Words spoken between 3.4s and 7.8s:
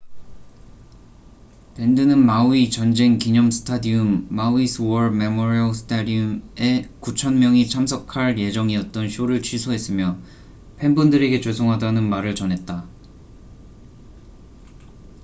스타디움maui's war memorial stadium에 9천 명이